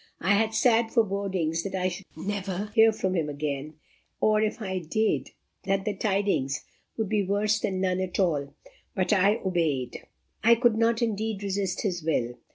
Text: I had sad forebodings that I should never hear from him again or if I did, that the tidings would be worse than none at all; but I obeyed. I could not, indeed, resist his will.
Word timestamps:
I 0.19 0.31
had 0.33 0.55
sad 0.55 0.89
forebodings 0.91 1.61
that 1.61 1.75
I 1.75 1.87
should 1.89 2.07
never 2.17 2.71
hear 2.73 2.91
from 2.91 3.15
him 3.15 3.29
again 3.29 3.75
or 4.19 4.41
if 4.41 4.59
I 4.59 4.79
did, 4.79 5.29
that 5.65 5.85
the 5.85 5.95
tidings 5.95 6.65
would 6.97 7.07
be 7.07 7.21
worse 7.21 7.59
than 7.59 7.81
none 7.81 7.99
at 7.99 8.19
all; 8.19 8.51
but 8.95 9.13
I 9.13 9.35
obeyed. 9.45 10.07
I 10.43 10.55
could 10.55 10.75
not, 10.75 11.03
indeed, 11.03 11.43
resist 11.43 11.81
his 11.83 12.01
will. 12.03 12.33